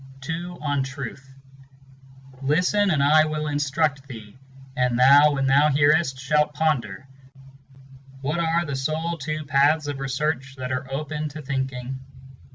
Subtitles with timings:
[0.27, 0.57] 1 II.
[0.61, 1.31] On Truth.
[2.37, 4.35] 11 "Listen, and I will instruct theeŌĆö
[4.75, 7.07] and thou, when thou hearest, shalt ponder
[8.21, 11.99] What are the sole two paths of research that are open to thinking.